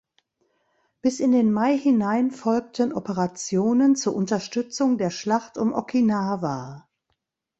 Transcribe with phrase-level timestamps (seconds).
[1.03, 6.89] Bis in den Mai hinein folgten Operationen zur Unterstützung der Schlacht um Okinawa.